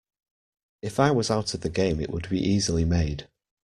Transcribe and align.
If 0.81 0.99
I 0.99 1.11
was 1.11 1.29
out 1.29 1.53
of 1.53 1.61
the 1.61 1.69
game 1.69 2.01
it 2.01 2.09
would 2.09 2.27
be 2.27 2.41
easily 2.43 2.85
made. 2.85 3.27